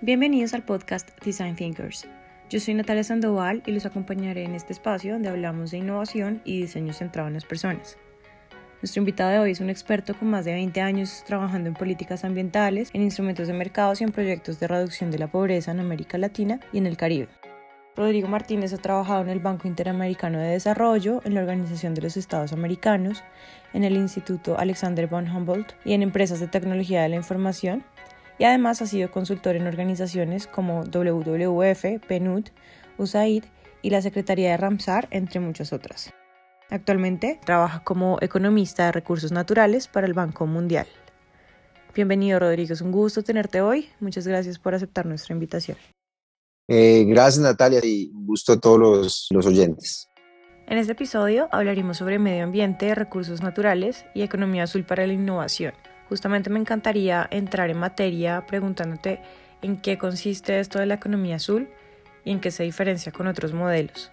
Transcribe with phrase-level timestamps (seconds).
[0.00, 2.06] Bienvenidos al podcast Design Thinkers.
[2.48, 6.60] Yo soy Natalia Sandoval y los acompañaré en este espacio donde hablamos de innovación y
[6.60, 7.98] diseño centrado en las personas.
[8.80, 12.24] Nuestro invitado de hoy es un experto con más de 20 años trabajando en políticas
[12.24, 16.16] ambientales, en instrumentos de mercados y en proyectos de reducción de la pobreza en América
[16.16, 17.26] Latina y en el Caribe.
[17.96, 22.16] Rodrigo Martínez ha trabajado en el Banco Interamericano de Desarrollo, en la Organización de los
[22.16, 23.24] Estados Americanos,
[23.72, 27.82] en el Instituto Alexander von Humboldt y en empresas de tecnología de la información,
[28.38, 32.46] y además ha sido consultor en organizaciones como WWF, PNUD,
[32.98, 33.44] USAID
[33.82, 36.12] y la Secretaría de Ramsar, entre muchas otras.
[36.70, 40.86] Actualmente trabaja como economista de recursos naturales para el Banco Mundial.
[41.94, 43.88] Bienvenido Rodrigo, es un gusto tenerte hoy.
[44.00, 45.78] Muchas gracias por aceptar nuestra invitación.
[46.68, 50.08] Eh, gracias Natalia y gusto a todos los, los oyentes.
[50.66, 55.72] En este episodio hablaremos sobre medio ambiente, recursos naturales y economía azul para la innovación.
[56.08, 59.20] Justamente me encantaría entrar en materia preguntándote
[59.62, 61.68] en qué consiste esto de la economía azul
[62.24, 64.10] y en qué se diferencia con otros modelos.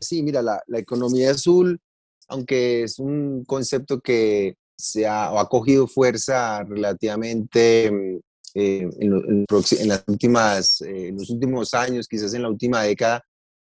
[0.00, 1.78] Sí, mira, la, economía azul,
[2.28, 8.18] aunque es un concepto que se ha, ha cogido fuerza relativamente mm,
[8.54, 9.46] eh, en,
[9.88, 13.22] las últimas, eh, en los últimos años, quizás en la última década,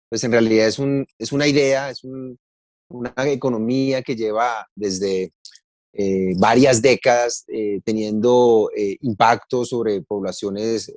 [0.08, 5.32] pues en realidad es, un, es una idea, es una economía que lleva desde
[5.98, 10.92] eh, varias décadas eh, teniendo eh, impacto sobre poblaciones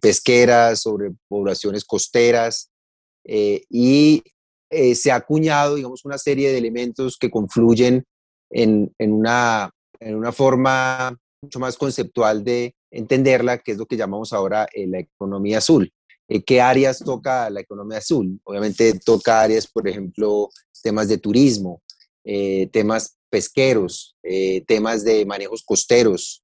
[0.00, 2.70] pesqueras, sobre poblaciones costeras,
[3.22, 4.22] y
[4.70, 8.02] se ha acuñado, digamos, una serie de elementos que confluyen
[8.50, 13.98] en, en, una, en una forma mucho más conceptual de entenderla, que es lo que
[13.98, 15.92] llamamos ahora la economía azul.
[16.46, 18.40] ¿Qué áreas toca la economía azul?
[18.44, 20.48] Obviamente toca áreas, por ejemplo,
[20.82, 21.82] temas de turismo,
[22.72, 26.42] temas pesqueros, eh, temas de manejos costeros,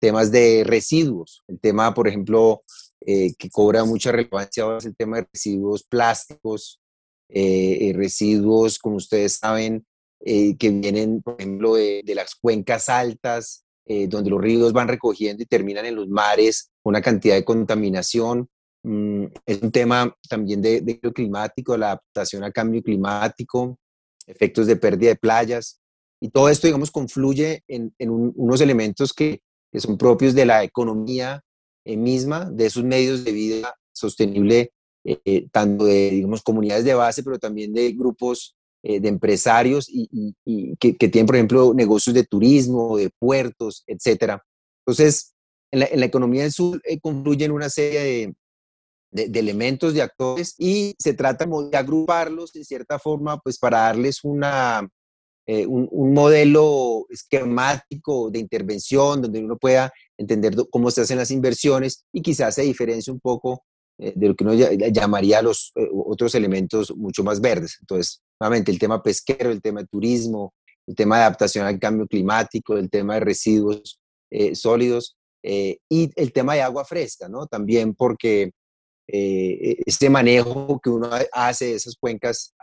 [0.00, 1.42] temas de residuos.
[1.48, 2.62] El tema, por ejemplo,
[3.00, 6.80] eh, que cobra mucha relevancia ahora es el tema de residuos plásticos,
[7.28, 9.86] eh, residuos, como ustedes saben,
[10.26, 15.84] que vienen, por ejemplo, de, las cuencas altas, donde los ríos van recogiendo y terminan
[15.84, 18.48] en los mares una cantidad de contaminación.
[18.82, 23.78] Mm, es un tema también de, de climático, la adaptación al cambio climático,
[24.26, 25.80] efectos de pérdida de playas.
[26.24, 29.42] Y todo esto, digamos, confluye en, unos elementos que,
[29.74, 31.42] son propios de la economía
[31.84, 34.72] eh, misma, de esos medios de vida sostenible,
[35.04, 40.34] eh, eh, tanto de, digamos, comunidades de base, pero también de grupos de empresarios y,
[40.78, 44.38] que, tienen, por ejemplo, negocios de turismo, de puertos, etc.
[44.80, 45.34] Entonces,
[45.72, 48.34] en la, economía del sur confluyen una serie
[49.10, 53.78] de, de, elementos, de actores, y se trata de agruparlos en cierta forma, pues para
[53.78, 54.86] darles una,
[55.46, 62.06] eh, un, modelo esquemático de intervención donde uno pueda entender cómo se hacen las inversiones
[62.12, 63.62] y quizás se diferencie un poco
[63.98, 67.76] eh, de lo que uno llamaría los eh, otros elementos mucho más verdes.
[67.80, 70.54] Entonces, nuevamente, el tema pesquero, el tema de turismo,
[70.86, 74.00] el tema de adaptación al cambio climático, el tema de residuos
[74.54, 77.46] sólidos y el tema de agua fresca, ¿no?
[77.46, 78.50] También porque
[79.06, 82.54] eh, este manejo que uno hace de esas cuencas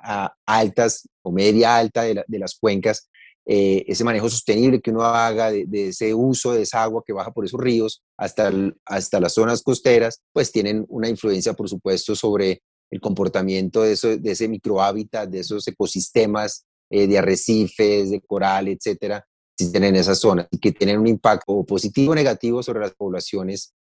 [0.46, 3.10] altas o media alta de, las cuencas,
[3.46, 7.32] eh, ese manejo sostenible que uno haga de, ese uso de esa agua que baja
[7.32, 8.52] por esos ríos hasta,
[8.86, 14.18] hasta las zonas costeras, pues tienen una influencia, por supuesto, sobre el comportamiento de, eso,
[14.18, 19.26] de ese microhábitat, de esos ecosistemas eh, de arrecifes, de coral, etcétera,
[19.58, 23.74] existen en esas zonas y que tienen un impacto positivo o negativo sobre las poblaciones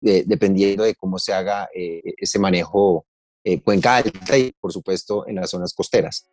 [0.00, 3.06] dependiendo de cómo se haga eh, ese manejo
[3.44, 6.26] eh, cuenca alta y, por supuesto, en las zonas costeras.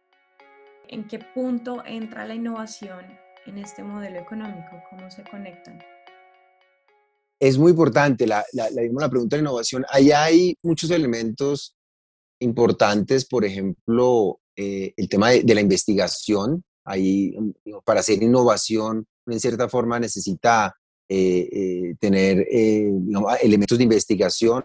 [0.88, 3.06] ¿En qué punto entra la innovación
[3.46, 4.82] en este modelo económico?
[4.90, 5.80] ¿Cómo se conectan?
[7.40, 9.86] Es muy importante la, la, la, pregunta de innovación.
[9.90, 11.76] Ahí hay muchos elementos
[12.40, 16.64] importantes, por ejemplo, eh, el tema de, de, la investigación.
[16.86, 17.36] Ahí,
[17.86, 22.92] para hacer innovación, en cierta forma, necesita eh, eh, tener eh,
[23.42, 24.64] elementos de investigación,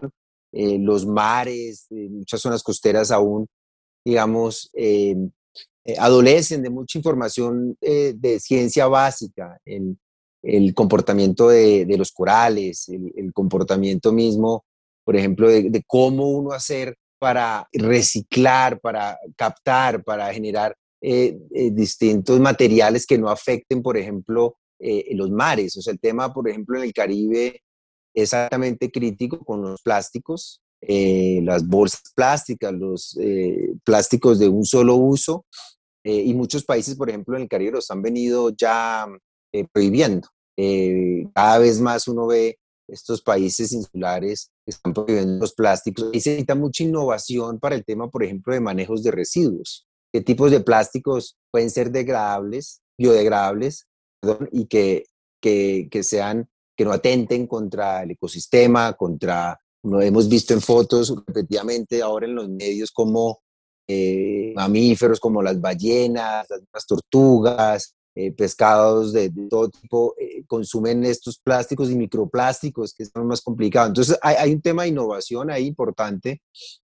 [0.51, 3.47] los mares, muchas zonas costeras aún,
[4.03, 4.71] digamos,
[5.97, 9.97] adolecen de mucha información de ciencia básica, el,
[10.41, 14.63] el comportamiento de, de, los corales, el, comportamiento mismo,
[15.03, 23.05] por ejemplo, de, de, cómo uno hacer para reciclar, para captar, para generar distintos materiales
[23.05, 25.75] que no afecten, por ejemplo, eh, los mares.
[25.77, 27.61] O sea, el tema, por ejemplo, en el Caribe
[28.13, 34.65] es altamente crítico con los plásticos, eh, las bolsas plásticas, los eh, plásticos de un
[34.65, 35.45] solo uso.
[36.03, 39.05] y muchos países, por ejemplo, en el Caribe los han venido ya
[39.73, 40.27] prohibiendo.
[41.33, 46.09] cada vez más uno ve estos países insulares que están prohibiendo los plásticos.
[46.13, 49.85] Y se necesita mucha innovación para el tema, por ejemplo, de manejos de residuos.
[50.11, 53.88] ¿Qué tipos de plásticos pueden ser degradables, biodegradables,
[54.51, 55.05] y que,
[55.41, 61.13] que, que sean, que no atenten contra el ecosistema, contra, lo hemos visto en fotos
[61.25, 63.39] repetidamente ahora en los medios como
[63.91, 71.39] eh, mamíferos como las ballenas, las tortugas, eh, pescados de, todo tipo eh, consumen estos
[71.39, 73.87] plásticos y microplásticos, que es más complicado.
[73.87, 76.39] Entonces, hay, un tema de innovación ahí importante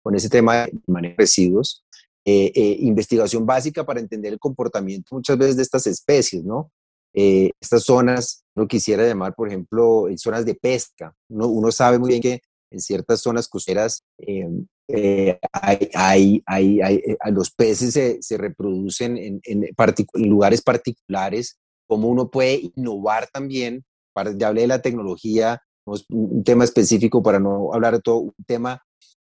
[0.02, 1.86] con ese tema de manejo de residuos.
[2.26, 6.70] investigación básica para entender el comportamiento muchas veces de estas especies, ¿no?
[7.12, 11.14] Estas zonas, no quisiera llamar, por ejemplo, zonas de pesca.
[11.28, 12.40] Uno, uno sabe muy bien que
[12.70, 14.04] en ciertas zonas costeras
[14.92, 19.66] eh, hay, hay, hay, eh, los peces se, se reproducen en, en,
[20.14, 25.62] lugares particulares, cómo uno puede innovar también, para, ya hablé de la tecnología,
[26.08, 28.82] un tema específico para no hablar de todo, un tema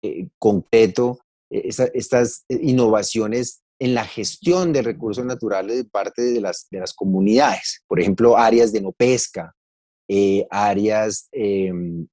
[0.01, 1.19] eh, concreto,
[1.49, 7.83] estas innovaciones en la gestión de recursos naturales de parte de las, de las comunidades,
[7.87, 9.53] por ejemplo, áreas de no pesca,
[10.49, 12.07] áreas em,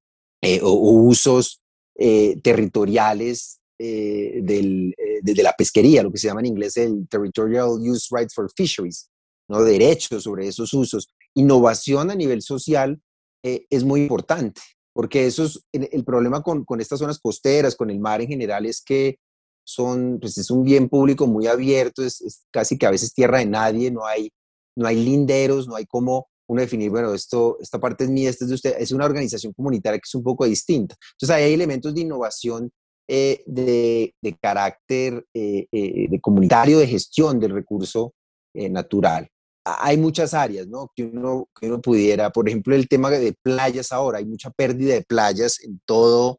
[0.62, 1.62] o, usos
[1.96, 7.06] eh, territoriales eh, del, eh, de, la pesquería, lo que se llama en inglés el
[7.08, 9.08] Territorial Use Rights for Fisheries,
[9.48, 9.62] ¿no?
[9.62, 11.08] derechos sobre esos usos.
[11.34, 13.00] Innovación a nivel social
[13.42, 14.62] es muy importante,
[14.94, 18.64] porque eso es, el, problema con, con, estas zonas costeras, con el mar en general,
[18.64, 19.18] es que
[19.64, 23.38] son, pues es un bien público muy abierto, es, es casi que a veces tierra
[23.38, 24.30] de nadie, no hay,
[24.76, 28.44] no hay linderos, no hay como uno definir, bueno, esto, esta parte es mía, esta
[28.44, 30.94] es de usted, es una organización comunitaria que es un poco distinta.
[31.12, 32.70] Entonces, hay elementos de innovación
[33.06, 38.14] eh, de, de, carácter eh, eh, de comunitario de gestión del recurso
[38.54, 39.28] natural.
[39.64, 40.90] Hay muchas áreas, ¿no?
[40.94, 44.94] Que uno, que uno pudiera, por ejemplo, el tema de playas ahora, hay mucha pérdida
[44.94, 46.38] de playas en todo,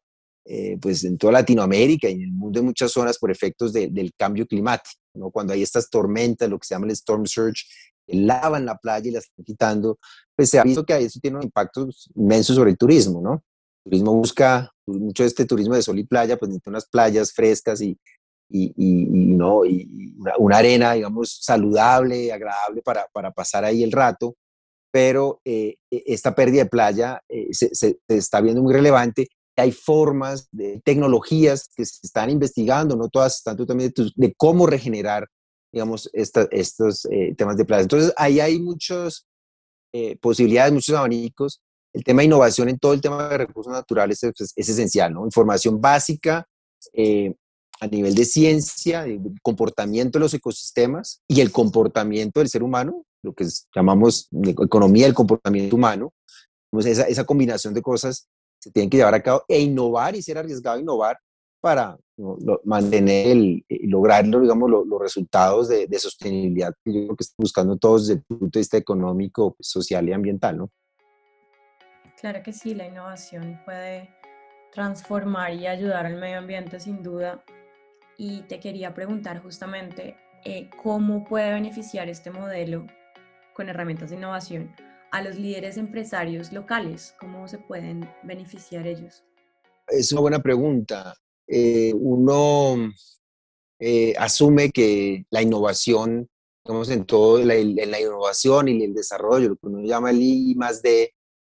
[0.80, 4.46] pues en toda Latinoamérica y en el mundo en muchas zonas por efectos del cambio
[4.46, 5.30] climático, ¿no?
[5.30, 7.64] Cuando hay estas tormentas, lo que se llama el storm surge,
[8.06, 9.98] lavan la playa y la están quitando,
[10.34, 13.42] pues se ha visto que eso tiene un impacto inmenso sobre el turismo, ¿no?
[13.84, 17.32] El turismo busca, mucho de este turismo de sol y playa, pues necesita unas playas
[17.32, 17.98] frescas y,
[18.48, 19.64] y, y, ¿no?
[19.64, 24.36] y una, arena, digamos, saludable, agradable para, para pasar ahí el rato,
[24.92, 29.28] pero eh, e, esta pérdida de playa eh, se, se, está viendo muy relevante.
[29.56, 35.28] Hay formas, de tecnologías que se están investigando, no todas están también de cómo regenerar
[35.76, 37.82] digamos, estos eh, temas de playa.
[37.82, 39.26] Entonces, ahí hay muchas
[39.92, 41.60] eh, posibilidades, muchos abanicos.
[41.92, 45.26] El tema de innovación en todo el tema de recursos naturales es, es esencial, ¿no?
[45.26, 46.46] Información básica
[46.94, 47.34] eh,
[47.78, 53.04] a nivel de ciencia, de comportamiento de los ecosistemas y el comportamiento del ser humano,
[53.22, 56.14] lo que llamamos economía del comportamiento humano.
[56.72, 58.28] Esa, esa combinación de cosas
[58.66, 61.16] se tienen que llevar a cabo e innovar y ser arriesgado innovar
[61.60, 61.96] para
[62.64, 67.76] mantener el, y lograr digamos, los resultados de, sostenibilidad que yo creo que estamos buscando
[67.76, 70.70] todos desde el punto de vista económico, pues, social y ambiental, ¿no?
[72.20, 74.10] Claro que sí, la innovación puede
[74.72, 77.44] transformar y ayudar al medio ambiente sin duda.
[78.18, 82.86] Y te quería preguntar justamente eh, cómo puede beneficiar este modelo
[83.54, 84.74] con herramientas de innovación
[85.12, 89.24] a los líderes empresarios locales, cómo se pueden beneficiar ellos.
[89.88, 91.14] Es una buena pregunta.
[91.46, 92.92] Eh, uno
[93.78, 96.28] eh, asume que la innovación,
[96.64, 100.56] digamos, en todo, la, la innovación y el desarrollo, lo que uno llama el I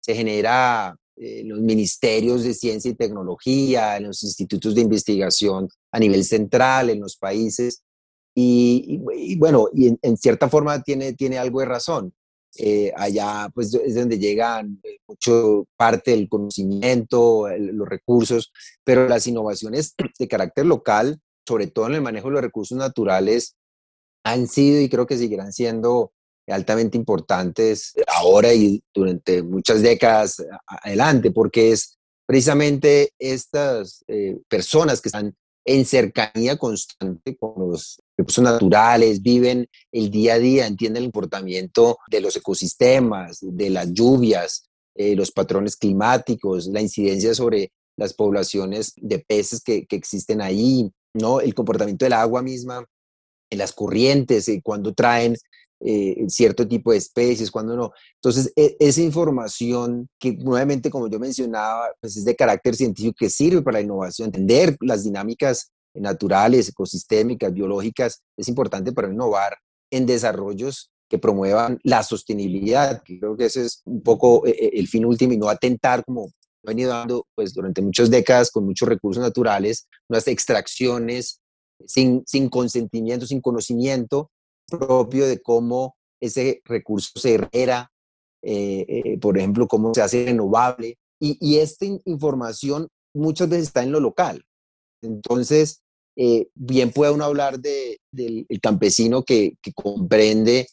[0.01, 5.99] se genera en los ministerios de ciencia y tecnología, en los institutos de investigación a
[5.99, 7.83] nivel central, en los países.
[8.35, 9.01] Y,
[9.39, 12.13] bueno, y en, cierta forma tiene, tiene algo de razón.
[12.57, 18.53] Eh, allá pues es donde llegan eh, mucho parte del conocimiento, los recursos,
[18.85, 23.57] pero las innovaciones de carácter local, sobre todo en el manejo de los recursos naturales,
[24.25, 26.13] han sido y creo que seguirán siendo
[26.47, 35.09] altamente importantes ahora y durante muchas décadas adelante, porque es precisamente estas eh, personas que
[35.09, 35.35] están
[35.67, 41.99] en cercanía constante con los recursos naturales, viven el día a día, entienden el comportamiento
[42.11, 48.93] de los ecosistemas, de las lluvias, eh, los patrones climáticos, la incidencia sobre las poblaciones
[48.97, 51.41] de peces que, existen ahí, ¿no?
[51.41, 52.85] el comportamiento del agua misma,
[53.51, 55.37] en las corrientes, eh, cuando traen
[55.81, 57.93] eh, cierto tipo de especies, cuando no.
[58.15, 63.29] Entonces, e, esa información que nuevamente, como yo mencionaba, pues es de carácter científico que
[63.29, 69.57] sirve para la innovación, entender las dinámicas naturales, ecosistémicas, biológicas, es importante para innovar
[69.91, 74.89] en desarrollos que promuevan la sostenibilidad, creo que ese es un poco eh, eh, el
[74.89, 76.31] fin último y no atentar como
[76.65, 81.41] ha venido dando pues durante muchas décadas con muchos recursos naturales, unas extracciones
[81.87, 84.31] sin, sin consentimiento, sin conocimiento
[84.67, 87.93] propio de cómo ese recurso se hereda,
[88.43, 90.99] eh, eh, por ejemplo, cómo se hace renovable.
[91.21, 94.45] Y, y, esta información muchas veces está en lo local.
[95.03, 95.83] Entonces,
[96.17, 100.69] eh, bien puede uno hablar de, del campesino que, comprende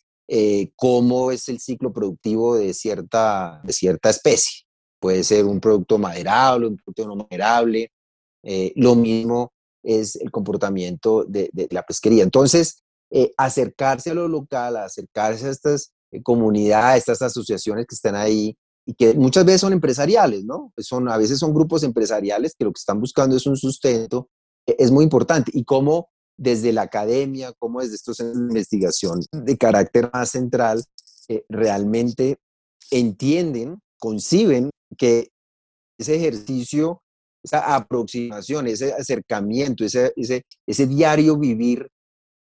[0.77, 4.63] cómo es el ciclo productivo de cierta, de cierta especie.
[4.99, 7.91] Puede ser un producto maderable, un producto no maderable.
[8.75, 9.51] lo mismo
[9.83, 12.23] es el comportamiento de, la pesquería.
[12.23, 18.15] Entonces, eh, acercarse a lo local, acercarse a estas eh, comunidades, estas asociaciones que están
[18.15, 18.55] ahí
[18.85, 20.71] y que muchas veces son empresariales, ¿no?
[20.77, 24.29] Son, a veces son grupos empresariales que lo que están buscando es un sustento,
[24.65, 25.51] es muy importante.
[25.53, 30.83] Y cómo desde la academia, como desde estos centros de investigación de carácter más central,
[31.27, 32.37] eh, realmente
[32.89, 35.29] entienden, conciben que
[35.97, 37.01] ese ejercicio,
[37.43, 41.87] esa aproximación, ese acercamiento, ese, ese, ese diario vivir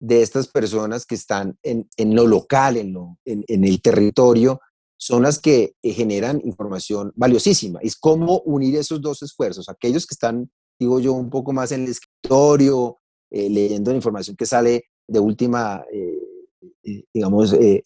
[0.01, 4.61] de estas personas que están en, en lo local, en, lo, en, el territorio,
[4.97, 7.81] son las que eh, generan información valiosísima.
[7.83, 11.85] Es cómo unir esos dos esfuerzos, aquellos que están, digo yo, un poco más en
[11.85, 12.99] el escritorio,
[13.31, 17.85] eh, leyendo la información que sale de última, eh, digamos, de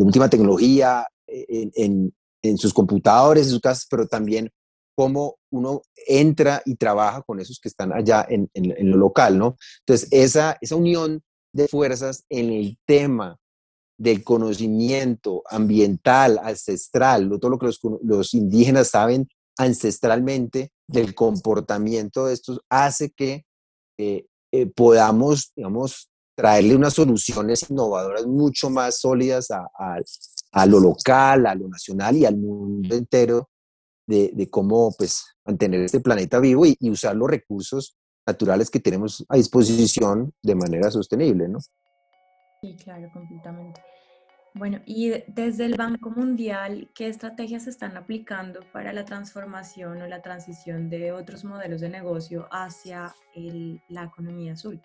[0.00, 4.50] última tecnología en, en, sus computadores, en sus casas, pero también
[4.94, 9.56] cómo uno entra y trabaja con esos que están allá en, en, lo local, ¿no?
[9.80, 13.38] Entonces, esa, esa unión de fuerzas en el tema
[13.98, 19.28] del conocimiento ambiental, ancestral, todo lo que los, los indígenas saben
[19.58, 23.44] ancestralmente del comportamiento de estos, hace que
[23.98, 29.98] eh, eh, podamos, digamos, traerle unas soluciones innovadoras mucho más sólidas a, a,
[30.52, 33.48] a, lo local, a lo nacional y al mundo entero
[34.06, 39.36] de, cómo pues, mantener este planeta vivo y, usar los recursos naturales que tenemos a
[39.36, 41.58] disposición de manera sostenible, ¿no?
[42.62, 43.80] Sí, claro, completamente.
[44.54, 50.06] Bueno, y desde el Banco Mundial, ¿qué estrategias se están aplicando para la transformación o
[50.06, 53.14] la transición de otros modelos de negocio hacia
[53.88, 54.80] la economía azul?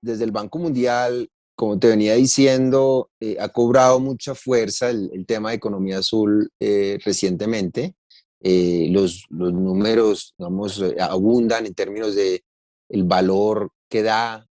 [0.00, 5.50] Desde el Banco Mundial como te venía diciendo, eh, ha cobrado mucha fuerza el, tema
[5.50, 7.94] de economía azul eh, recientemente.
[8.40, 12.44] Eh, los, números, digamos, abundan en términos de
[12.88, 14.46] el valor que da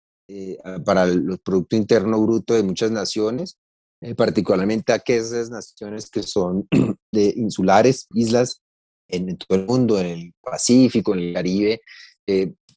[0.84, 3.58] para el Producto Interno Bruto de muchas naciones,
[4.16, 6.68] particularmente aquellas naciones que son
[7.12, 8.60] de insulares, islas
[9.08, 11.80] en, todo el mundo, en el Pacífico, en el Caribe.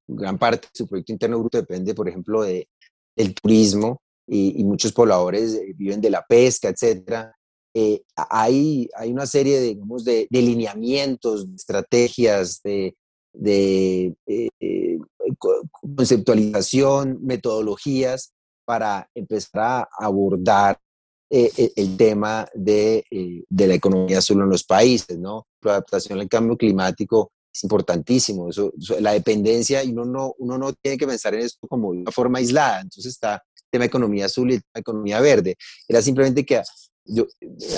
[0.07, 2.67] gran parte de su Producto Interno Bruto depende, por ejemplo, de,
[3.15, 7.35] del turismo y, muchos pobladores eh, viven de la pesca, etcétera.
[7.73, 12.95] Eh, hay, hay una serie de, digamos, de, de lineamientos, de estrategias, de,
[13.33, 14.99] de eh,
[15.95, 18.33] conceptualización, metodologías
[18.65, 20.79] para empezar a abordar
[21.29, 23.05] el tema de,
[23.49, 25.47] de, la economía solo en los países, ¿no?
[25.61, 28.49] La adaptación al cambio climático es importantísimo.
[28.49, 31.99] Eso, la dependencia, y uno no, uno no tiene que pensar en esto como de
[31.99, 32.81] una forma aislada.
[32.81, 35.55] Entonces está tema economía azul y tema economía verde.
[35.87, 36.61] Era simplemente que
[37.05, 37.25] yo,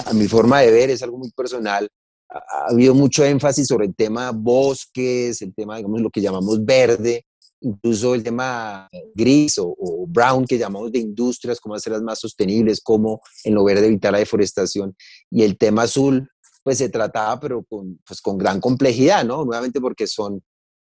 [0.05, 1.89] a mi forma de ver, es algo muy personal,
[2.33, 7.25] ha, habido mucho énfasis sobre el tema bosques, el tema, digamos, lo que llamamos verde,
[7.61, 9.75] incluso el tema gris o,
[10.07, 14.19] brown que llamamos de industrias, cómo hacerlas más sostenibles, cómo en lo verde evitar la
[14.19, 14.95] deforestación.
[15.31, 16.29] Y el tema azul,
[16.63, 19.43] pues se trataba, pero con, pues, con gran complejidad, ¿no?
[19.45, 20.41] Nuevamente porque son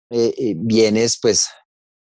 [0.10, 1.48] eh, eh, bienes, pues,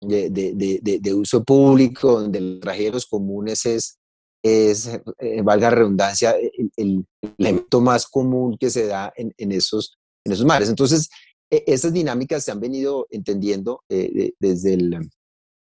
[0.02, 3.98] de, de, de, uso público, donde el traje de los comunes es,
[4.44, 4.88] es
[5.20, 6.36] eh, valga la redundancia,
[6.78, 7.06] el,
[7.38, 10.70] elemento más común que se da en, en, esos, en esos mares.
[10.70, 11.10] Entonces,
[11.50, 15.10] e, esas dinámicas se han venido entendiendo eh, desde, el,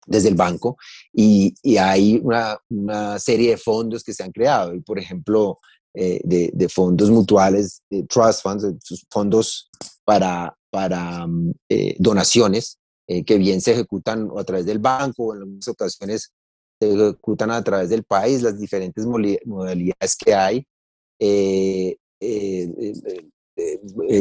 [0.06, 0.78] desde el banco
[1.14, 4.74] y, y hay una, una, serie de fondos que se han creado.
[4.74, 5.60] Y, por ejemplo,
[5.94, 8.66] eh, de, de, fondos mutuales, trust funds,
[9.10, 9.70] fondos
[10.04, 11.54] para, para mm,
[11.98, 12.78] donaciones
[13.10, 16.34] eh, que bien se ejecutan a través del banco o en algunas ocasiones
[16.78, 20.68] se ejecutan a través del país, las diferentes modalidades que hay.
[21.20, 22.68] Eh, eh,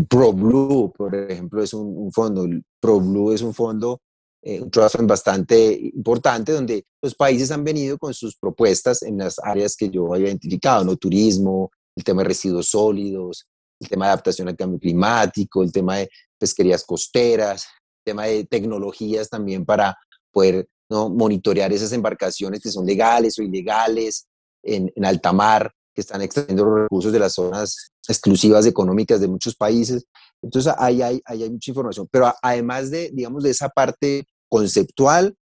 [0.08, 2.46] ProBlue, por ejemplo, es un, fondo.
[2.80, 4.00] ProBlue es un fondo,
[4.42, 9.76] un trust bastante importante, donde los países han venido con sus propuestas en las áreas
[9.76, 10.96] que yo había identificado, ¿no?
[10.96, 13.46] Turismo, el tema de residuos sólidos,
[13.80, 17.66] el tema de adaptación al cambio climático, el tema de pesquerías costeras,
[18.04, 19.96] tema de tecnologías también para
[20.30, 21.08] poder ¿no?
[21.08, 24.26] monitorear esas embarcaciones que son legales o ilegales
[24.62, 25.72] en, en alta mar.
[25.96, 30.04] Que están extrayendo los recursos de las zonas exclusivas económicas de muchos países.
[30.42, 32.06] Entonces, ahí hay, ahí hay mucha información.
[32.10, 35.34] Pero además de, digamos, de esa parte conceptual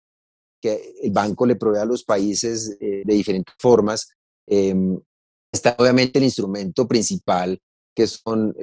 [0.61, 4.11] que el banco le provee a los países eh, de diferentes formas,
[4.47, 4.99] em,
[5.51, 7.59] está obviamente el instrumento principal,
[7.95, 8.55] que son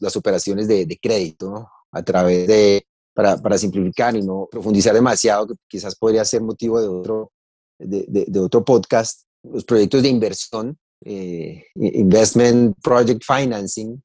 [0.00, 1.68] las operaciones de, crédito, ¿no?
[1.90, 6.80] a través de, para, para, simplificar y no profundizar demasiado, que quizás podría ser motivo
[6.80, 7.32] de otro,
[7.78, 14.02] de, de, otro podcast, los proyectos de inversión, eh, Investment Project Financing,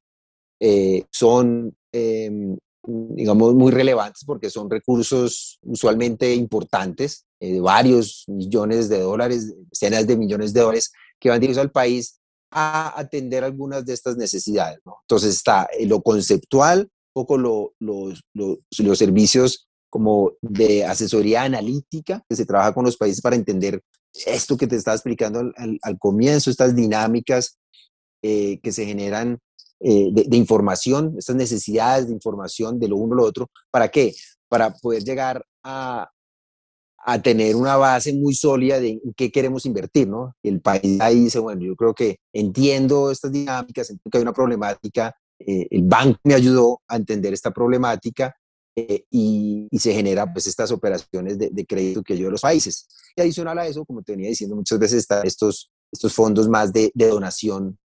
[0.60, 9.00] eh, son, em, digamos, muy relevantes porque son recursos usualmente importantes, eh, varios millones de
[9.00, 12.20] dólares, decenas de millones de dólares que van dirigidos al país
[12.52, 14.80] a atender algunas de estas necesidades.
[14.86, 14.98] ¿no?
[15.02, 22.46] Entonces está lo conceptual, un poco lo, los servicios como de asesoría analítica, que se
[22.46, 23.82] trabaja con los países para entender
[24.26, 27.58] esto que te estaba explicando al, comienzo, estas dinámicas
[28.22, 29.40] eh, que se generan
[29.80, 33.50] eh, de, información, estas necesidades de información de lo uno a lo otro.
[33.72, 34.14] ¿Para qué?
[34.48, 36.10] Para poder llegar a,
[36.98, 40.36] a tener una base muy sólida de en qué queremos invertir, ¿no?
[40.44, 44.34] El país ahí dice, bueno, yo creo que entiendo estas dinámicas, entiendo que hay una
[44.34, 48.36] problemática, eh, el banco me ayudó a entender esta problemática
[48.76, 52.88] eh, y, se genera pues estas operaciones de, crédito que ayudan a los países.
[53.16, 56.72] Y adicional a eso, como te venía diciendo muchas veces, están estos, estos fondos más
[56.74, 57.78] de, donación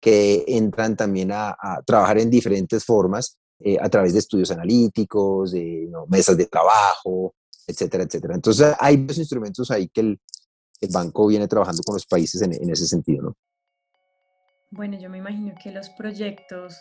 [0.00, 1.56] que entran también a,
[1.86, 7.34] trabajar en diferentes formas eh, a través de estudios analíticos, de mesas de trabajo,
[7.66, 8.34] etcétera, etcétera.
[8.34, 10.20] Entonces hay dos instrumentos ahí que el,
[10.80, 13.36] el banco viene trabajando con los países en, en ese sentido, ¿no?
[14.74, 16.80] Bueno, yo me imagino que los proyectos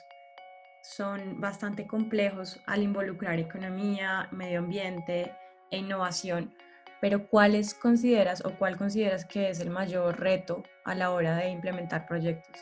[0.84, 5.32] son bastante complejos al involucrar economía, medio ambiente
[5.72, 6.54] e innovación,
[7.02, 11.50] pero ¿cuáles consideras o cuál consideras que es el mayor reto a la hora de
[11.50, 12.62] implementar proyectos?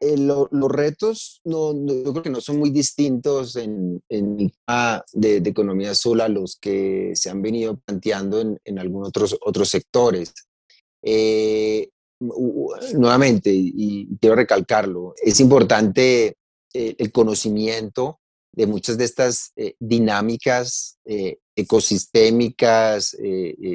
[0.00, 5.94] Eh, los retos no, yo creo que no son muy distintos en, de, de, economía
[5.94, 10.34] sola a los que se han venido planteando en, en algunos otros, otros sectores.
[11.04, 11.91] Eh,
[12.94, 16.36] nuevamente, y, quiero recalcarlo, es importante
[16.74, 18.20] eh, el conocimiento
[18.54, 20.98] de muchas de estas dinámicas
[21.56, 23.16] ecosistémicas,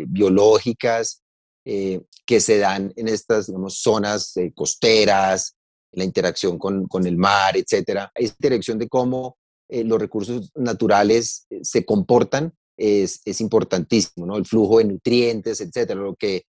[0.06, 1.24] biológicas,
[1.64, 5.58] que se dan en estas zonas costeras,
[5.94, 8.12] la interacción con, con el mar, etcétera.
[8.14, 9.38] Esa interacción de cómo
[9.70, 14.38] eh, los recursos naturales eh, se comportan es, es, importantísimo, ¿no?
[14.38, 16.44] El flujo de nutrientes, etcétera, lo que eh,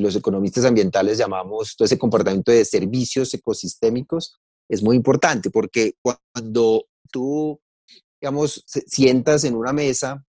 [0.00, 6.86] los economistas ambientales llamamos todo ese comportamiento de servicios ecosistémicos es muy importante porque cuando
[7.10, 7.60] tú,
[8.20, 10.24] digamos, sientas en una mesa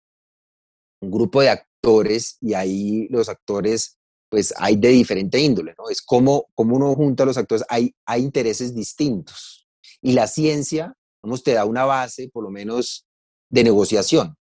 [1.02, 3.98] un grupo de actores y ahí los actores
[4.30, 5.90] pues hay de diferente índole, ¿no?
[5.90, 9.68] Es como, como uno junta a los actores, hay, hay intereses distintos.
[10.02, 13.06] Y la ciencia, vamos, te da una base, por lo menos,
[13.50, 14.38] de negociación.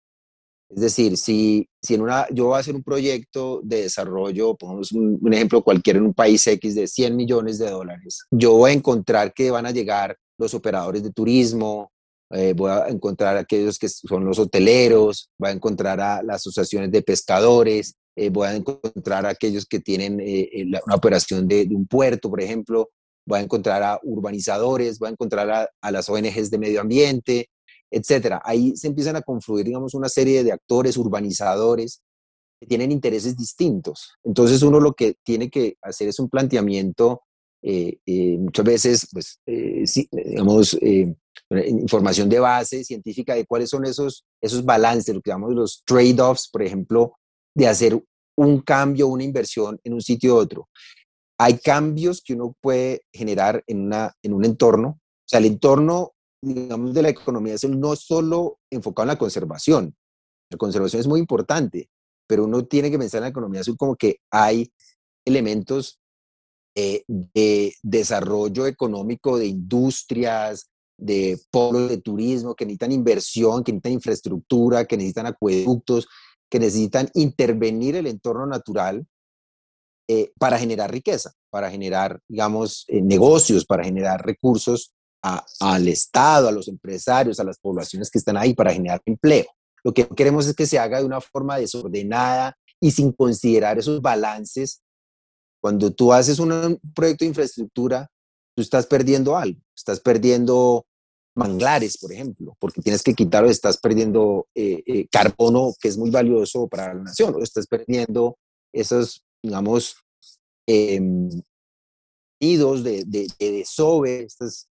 [0.74, 4.90] Es decir, si, si en una, yo voy a hacer un proyecto de desarrollo, pongamos
[4.90, 8.74] un, ejemplo cualquiera en un país X de 100 millones de dólares, yo voy a
[8.74, 11.92] encontrar que van a llegar los operadores de turismo,
[12.30, 16.90] eh, voy a encontrar aquellos que son los hoteleros, voy a encontrar a las asociaciones
[16.90, 20.48] de pescadores, eh, voy a encontrar a aquellos que tienen eh,
[20.84, 22.90] una operación de, un puerto, por ejemplo,
[23.24, 27.48] voy a encontrar a urbanizadores, voy a encontrar a, a, las ONGs de medio ambiente,
[27.94, 28.42] etcétera.
[28.44, 32.02] Ahí se empiezan a confluir, digamos, una serie de actores urbanizadores
[32.60, 34.12] que tienen intereses distintos.
[34.24, 37.22] Entonces uno lo que tiene que hacer es un planteamiento,
[38.06, 40.76] muchas veces, pues, digamos,
[41.50, 46.48] información de base científica de cuáles son esos, esos balances, lo que llamamos los trade-offs,
[46.50, 47.14] por ejemplo,
[47.54, 48.02] de hacer
[48.36, 50.68] un cambio, una inversión en un sitio u otro.
[51.38, 54.88] Hay cambios que uno puede generar en, una, en un entorno.
[54.88, 56.12] O sea, el entorno,
[56.44, 59.96] digamos, de la economía es no solo enfocado en la conservación.
[60.50, 61.88] La conservación es muy importante,
[62.26, 64.70] pero uno tiene que pensar en la economía azul como que hay
[65.24, 66.00] elementos
[66.76, 73.92] eh, de desarrollo económico, de industrias, de polos de turismo que necesitan inversión, que necesitan
[73.92, 76.08] infraestructura, que necesitan acueductos,
[76.50, 79.06] que necesitan intervenir el entorno natural
[80.08, 84.93] eh, para generar riqueza, para generar, digamos, eh, negocios, para generar recursos
[85.24, 89.46] al Estado, a los empresarios, a las poblaciones que están ahí, para generar empleo.
[89.82, 94.02] Lo que queremos es que se haga de una forma desordenada y sin considerar esos
[94.02, 94.82] balances.
[95.62, 98.10] Cuando tú haces un proyecto de infraestructura,
[98.54, 100.84] tú estás perdiendo algo, estás perdiendo
[101.34, 106.10] manglares, por ejemplo, porque tienes que quitarlo, estás perdiendo eh, eh, carbono que es muy
[106.10, 108.36] valioso para la nación, o estás perdiendo
[108.72, 109.96] esos, digamos,
[112.40, 114.68] nidos de, de, de desove, estos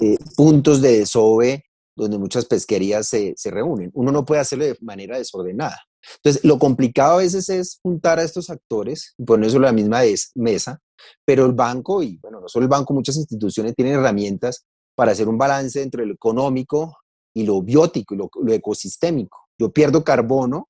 [0.00, 1.64] eh, puntos de desove
[1.96, 3.90] donde muchas pesquerías se, se, reúnen.
[3.92, 5.78] Uno no puede hacerlo de manera desordenada.
[6.16, 10.02] Entonces, lo complicado a veces es juntar a estos actores y ponerlos en la misma
[10.36, 10.80] mesa,
[11.24, 15.28] pero el banco, y bueno, no solo el banco, muchas instituciones tienen herramientas para hacer
[15.28, 16.98] un balance entre lo económico
[17.34, 19.48] y lo biótico y lo, lo ecosistémico.
[19.58, 20.68] Yo pierdo carbono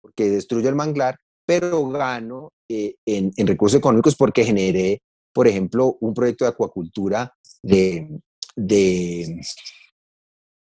[0.00, 5.00] porque destruyo el manglar, pero gano eh, en, en, recursos económicos porque generé,
[5.32, 8.08] por ejemplo, un proyecto de acuacultura de,
[8.56, 9.40] de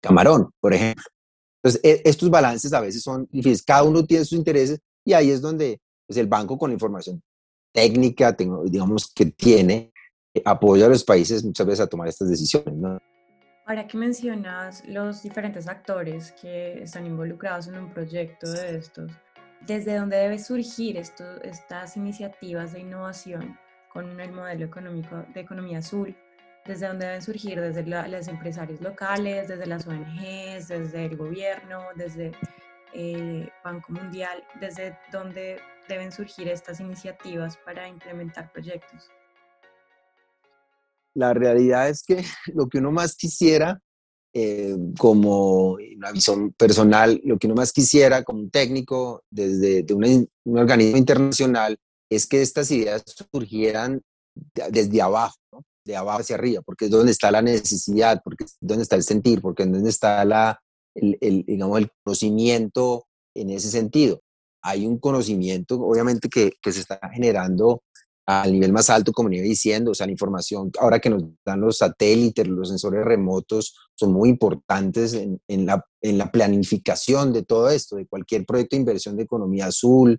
[0.01, 1.05] camarón, por ejemplo.
[1.63, 3.63] Entonces, e, estos balances a veces son difíciles.
[3.63, 7.23] Cada uno tiene sus intereses y ahí es donde pues, el banco con la información
[7.73, 9.93] técnica, digamos, que tiene,
[10.35, 12.75] eh, apoya a los países muchas veces a tomar estas decisiones.
[12.75, 12.99] ¿no?
[13.67, 19.13] Ahora que mencionas los diferentes actores que están involucrados en un proyecto de estos,
[19.67, 23.57] ¿desde dónde debe surgir estas iniciativas de innovación
[23.93, 26.17] con el modelo económico de economía azul?
[26.67, 32.33] Desde dónde deben surgir, desde los empresarios locales, desde las ONGs, desde el gobierno, desde
[32.93, 39.09] el eh, Banco Mundial, desde dónde deben surgir estas iniciativas para implementar proyectos.
[41.15, 42.23] La realidad es que
[42.55, 43.81] lo que uno más quisiera,
[44.33, 49.95] eh, como una visión personal, lo que uno más quisiera como un técnico desde de
[49.95, 51.77] un organismo internacional,
[52.09, 54.03] es que estas ideas surgieran
[54.71, 55.65] desde abajo, ¿no?
[55.85, 59.03] De abajo hacia arriba, porque es donde está la necesidad, porque es donde está el
[59.03, 60.61] sentir, porque es donde está la,
[60.95, 64.21] el, digamos, el conocimiento en ese sentido.
[64.63, 67.83] Hay un conocimiento, obviamente, que, que se está generando
[68.27, 71.61] al nivel más alto, como iba diciendo, o sea, la información ahora que nos dan
[71.61, 77.43] los satélites, los sensores remotos, son muy importantes en, en, la, en la planificación de
[77.43, 80.19] todo esto, de cualquier proyecto de inversión de economía azul,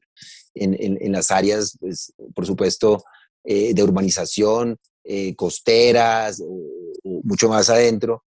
[0.54, 3.02] en, en las áreas, pues, por supuesto,
[3.45, 8.23] eh, de urbanización, eh, costeras, o, mucho más adentro,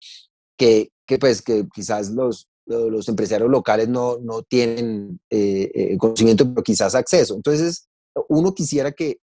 [0.59, 6.63] que, que, pues que quizás los, los empresarios locales no, no tienen eh, conocimiento, pero
[6.63, 7.35] quizás acceso.
[7.35, 7.89] Entonces,
[8.29, 9.19] uno quisiera que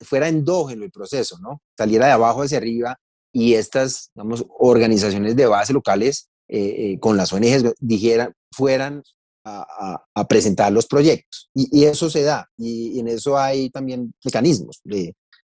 [0.00, 1.62] fuera endógeno el proceso, ¿no?
[1.76, 2.98] Saliera de abajo hacia arriba
[3.32, 6.28] y estas, digamos, organizaciones de base locales
[7.00, 9.02] con las ONGs dijeran, fueran
[9.44, 11.50] a, a, presentar los proyectos.
[11.54, 12.48] Y, y, eso se da.
[12.56, 15.14] Y, en eso hay también mecanismos de,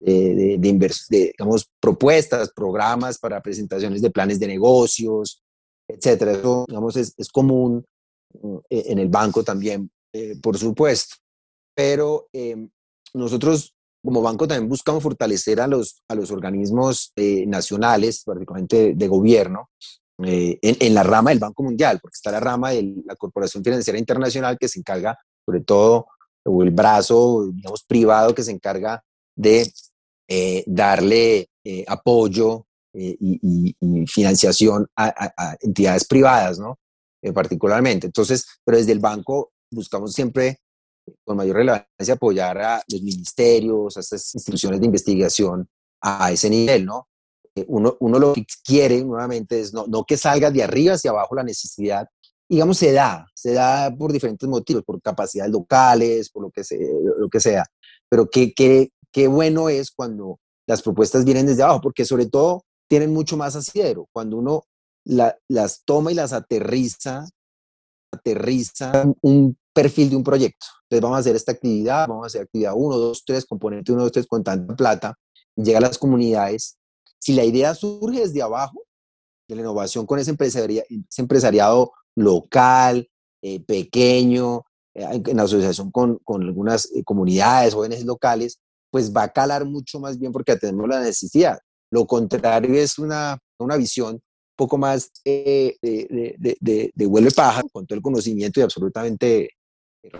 [0.04, 5.42] de, de, digamos, propuestas, programas para presentaciones de planes de negocios,
[5.88, 6.32] etcétera.
[6.32, 7.84] Eso, digamos, es, es común
[8.40, 11.16] mm, e, en el banco también, eh, por supuesto.
[11.74, 12.68] Pero em,
[13.14, 19.08] nosotros como banco también buscamos fortalecer a los, a los organismos eh, nacionales, particularmente de,
[19.08, 19.70] gobierno,
[20.22, 23.64] eh, en, en, la rama del Banco Mundial, porque está la rama de la Corporación
[23.64, 26.06] Financiera Internacional que se encarga, sobre todo,
[26.44, 29.02] o el brazo, digamos, privado que se encarga
[29.34, 29.72] de
[30.28, 36.78] eh, darle eh, apoyo eh, y, financiación a, entidades privadas, ¿no?
[37.32, 38.06] particularmente.
[38.06, 40.58] Entonces, pero desde el banco buscamos siempre
[41.24, 45.68] con mayor relevancia apoyar a los ministerios, a estas instituciones de investigación
[46.02, 47.08] a ese nivel, ¿no?
[47.66, 51.34] Uno, uno lo que quiere nuevamente es no, no que salga de arriba hacia abajo
[51.34, 52.08] la necesidad,
[52.48, 56.78] digamos, se da, se da por diferentes motivos, por capacidades locales, por lo que, se,
[57.18, 57.64] lo que sea,
[58.08, 62.64] pero que, que, qué bueno es cuando las propuestas vienen desde abajo, porque sobre todo
[62.88, 64.08] tienen mucho más asidero.
[64.12, 64.64] Cuando uno
[65.04, 67.24] las toma y las aterriza,
[68.12, 70.66] aterriza un perfil de un proyecto.
[70.82, 74.02] Entonces vamos a hacer esta actividad, vamos a hacer actividad 1, 2, 3, componente 1,
[74.02, 75.14] 2, 3 con tanta plata,
[75.54, 76.76] llega a las comunidades.
[77.20, 78.82] Si la idea surge desde abajo,
[79.46, 80.34] de la innovación con ese,
[81.18, 83.08] empresariado local,
[83.42, 88.60] eh, pequeño, eh, en asociación con, con algunas eh, comunidades, jóvenes locales,
[88.94, 91.58] pues va a calar mucho más bien porque tenemos la necesidad.
[91.90, 94.22] Lo contrario es una, una visión un
[94.54, 99.50] poco más eh, de, de, de, huele paja, con todo el conocimiento y absolutamente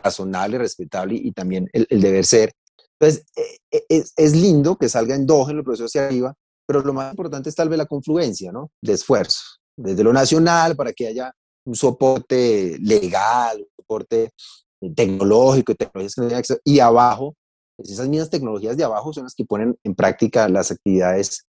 [0.03, 2.53] razonable, respetable y, también el, deber ser.
[2.99, 6.35] Entonces, eh, eh, es, es, lindo que salga endógeno el proceso hacia arriba,
[6.67, 8.73] pero lo más importante es tal vez la confluencia, ¿no?
[8.83, 11.33] De esfuerzos, desde lo nacional para que haya
[11.65, 14.33] un soporte legal, un soporte
[14.97, 15.75] tecnológico,
[16.65, 17.37] y abajo
[17.77, 21.47] pues esas mismas tecnologías de abajo son las que ponen en práctica las actividades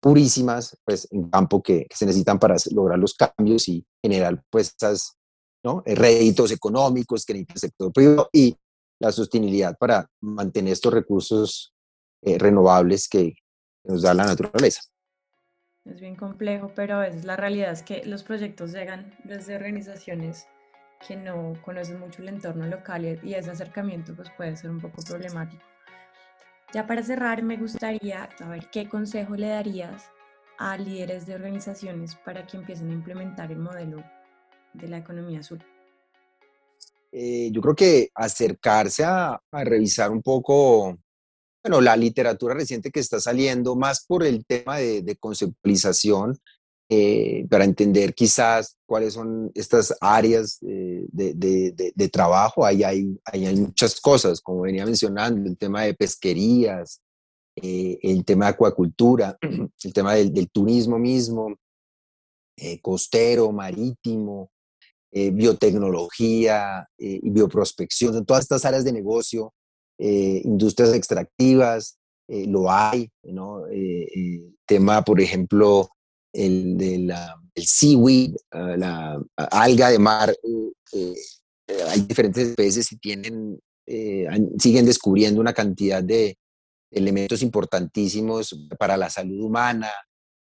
[0.00, 5.16] purísimas pues, en campo que, se necesitan para lograr los cambios y generar pues esas
[5.64, 5.82] ¿no?
[5.86, 8.56] Eh, réditos económicos que necesita el sector privado y
[9.00, 11.74] la sostenibilidad para mantener estos recursos
[12.22, 13.34] eh, renovables que
[13.84, 14.82] nos da la naturaleza.
[15.84, 20.46] Es bien complejo, pero a veces la realidad es que los proyectos llegan desde organizaciones
[21.06, 25.02] que no conocen mucho el entorno local y ese acercamiento pues puede ser un poco
[25.02, 25.62] problemático.
[26.72, 30.10] Ya para cerrar, me gustaría saber qué consejo le darías
[30.58, 34.04] a líderes de organizaciones para que empiecen a implementar el modelo
[34.74, 35.64] de la economía azul.
[37.10, 40.98] Eh, yo creo que acercarse a, revisar un poco,
[41.62, 46.38] bueno, la literatura reciente que está saliendo, más por el tema de, conceptualización,
[46.88, 52.64] eh, para entender quizás cuáles son estas áreas eh, de, trabajo.
[52.64, 57.00] Ahí hay, hay muchas cosas, como venía mencionando, el tema de pesquerías,
[57.54, 61.54] el tema de acuacultura, el tema del, turismo mismo,
[62.80, 64.50] costero, marítimo,
[65.10, 69.54] eh, biotecnología eh, y bioprospección, en todas estas áreas de negocio,
[69.98, 71.98] eh, industrias extractivas,
[72.30, 73.62] lo hay, ¿no?
[74.66, 75.88] tema, por ejemplo,
[76.46, 80.34] el de la, el seaweed, ah, la alga de mar,
[81.90, 83.60] hay diferentes especies y tienen,
[84.58, 86.38] siguen descubriendo una cantidad de
[86.90, 89.90] elementos importantísimos para la salud humana,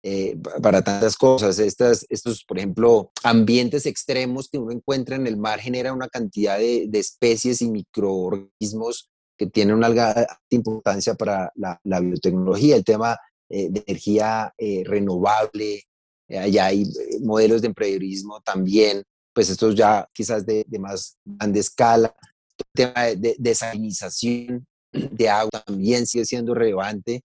[0.03, 1.59] eh, para tantas cosas.
[1.59, 6.57] Estas, estos, por ejemplo, ambientes extremos que uno encuentra en el mar generan una cantidad
[6.57, 12.75] de, especies y microorganismos que tienen una alta importancia para la, biotecnología.
[12.75, 13.17] El tema
[13.49, 15.83] eh, de energía eh, renovable,
[16.29, 16.85] allá hay
[17.21, 22.13] modelos de emprendedurismo también, pues estos ya quizás de, más grande escala.
[22.57, 27.21] El tema de desalinización de agua también sigue siendo relevante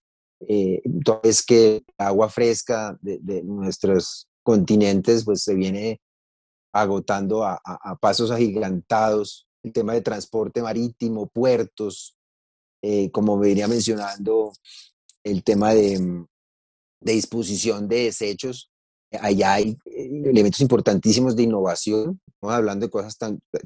[0.48, 6.00] eh, entonces que agua fresca de, nuestros continentes pues se viene
[6.72, 7.60] agotando a,
[8.00, 12.16] pasos agigantados, el tema de transporte marítimo, puertos,
[12.82, 14.52] eh, como venía mencionando,
[15.24, 16.26] el tema de, mm,
[17.00, 18.70] de disposición de desechos,
[19.20, 23.16] allá hay eh, elementos importantísimos de innovación, estamos hablando de cosas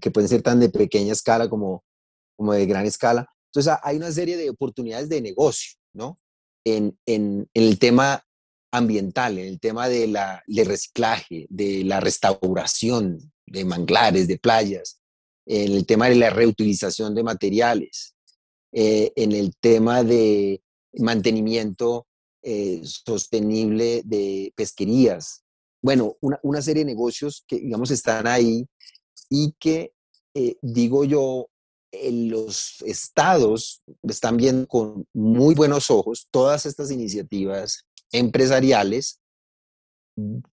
[0.01, 1.85] que pueden ser tan de pequeña escala como,
[2.37, 3.29] como de gran escala.
[3.53, 6.19] Entonces hay una serie de oportunidades de negocio, ¿no?
[6.66, 8.23] en, el tema
[8.73, 15.01] ambiental, en el tema de la, reciclaje, de la restauración de manglares, de playas,
[15.47, 18.14] en el tema de la reutilización de materiales,
[18.73, 20.61] eh, en el tema de
[20.99, 22.07] mantenimiento
[22.43, 25.43] eh, sostenible de pesquerías.
[25.83, 28.67] Bueno, una, serie de negocios que, digamos, están ahí
[29.29, 29.93] y que,
[30.35, 31.49] eh, digo yo,
[32.11, 39.21] los estados están viendo con muy buenos ojos todas estas iniciativas empresariales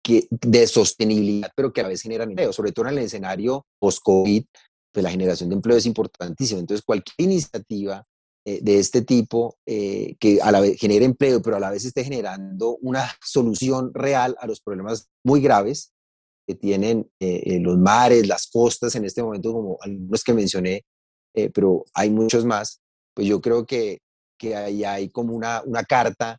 [0.01, 3.65] que, de sostenibilidad, pero que a la vez generan empleo, sobre todo en el escenario
[3.79, 4.45] post-COVID,
[4.91, 6.60] pues la generación de empleo es importantísima.
[6.60, 8.06] Entonces, cualquier iniciativa
[8.45, 11.86] eh, de este tipo eh, que a la vez genere empleo, pero a la vez
[11.86, 15.93] esté generando una solución real a los problemas muy graves
[16.45, 20.84] que tienen eh, los mares, las costas en este momento, como algunos que mencioné,
[21.53, 22.82] pero hay muchos más,
[23.15, 23.99] pues yo creo que,
[24.38, 26.38] que ahí hay como una, una carta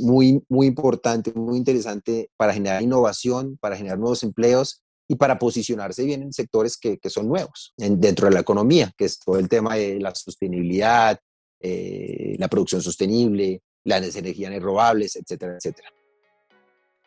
[0.00, 6.04] muy, muy importante, muy interesante para generar innovación, para generar nuevos empleos y para posicionarse
[6.04, 9.48] bien en sectores que, que son nuevos dentro de la economía, que es todo el
[9.48, 11.18] tema de la sostenibilidad,
[11.60, 15.88] eh, la producción sostenible, las energías renovables, etcétera, etcétera.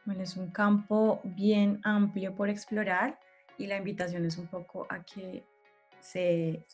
[0.06, 3.20] Bueno, es un campo bien amplio por explorar
[3.58, 5.44] y la invitación es un poco a que
[6.00, 6.66] se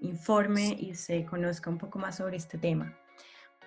[0.00, 2.96] informe y se conozca un poco más sobre este tema.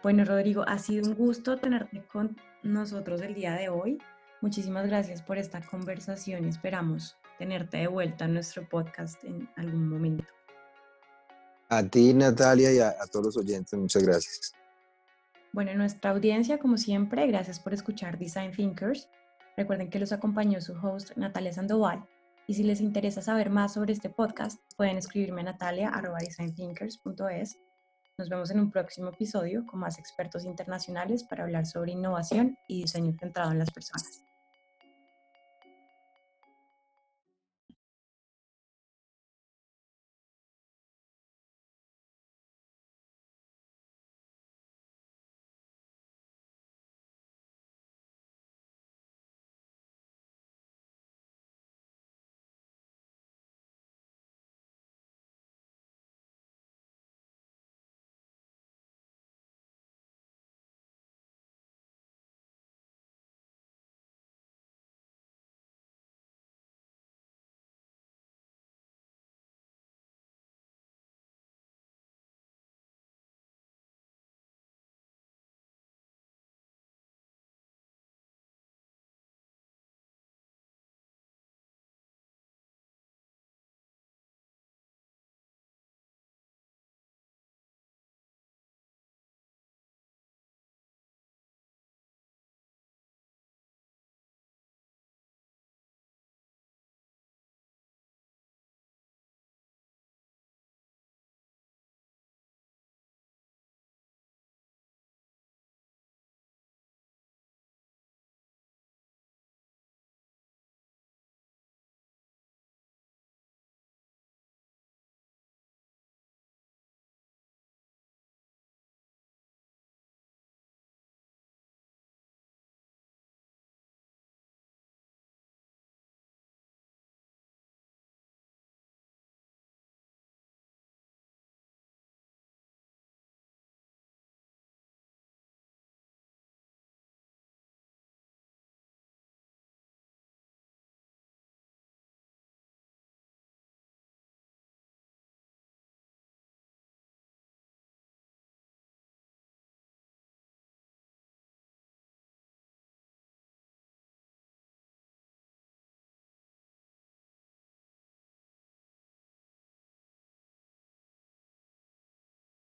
[0.04, 3.97] Bueno, Rodrigo, ha sido un gusto tenerte con nosotros el día de hoy.
[4.41, 9.89] Muchísimas gracias por esta conversación y esperamos tenerte de vuelta en nuestro podcast en algún
[9.89, 10.25] momento.
[11.69, 14.54] A ti, Natalia, y a, a todos los oyentes, muchas gracias.
[15.54, 19.10] Bueno, nuestra audiencia, como siempre, gracias por escuchar Design Thinkers.
[19.56, 22.06] Recuerden que los acompañó su host Natalia Sandoval
[22.45, 27.58] y si les interesa saber más sobre este podcast, pueden escribirme a natalia.designthinkers.es.
[28.17, 32.82] Nos vemos en un próximo episodio con más expertos internacionales para hablar sobre innovación y
[32.82, 34.24] diseño centrado en las personas.